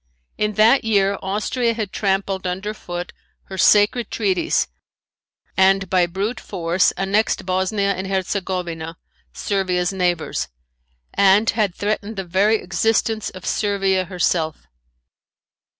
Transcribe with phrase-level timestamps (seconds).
[0.35, 3.13] In that year Austria had trampled under foot
[3.43, 4.67] her sacred treaties
[5.55, 8.95] and by brute force annexed Bosnia and Herzegovnia,
[9.31, 10.47] Servia's neighbors,
[11.13, 14.65] and had threatened the very existence of Servia herself.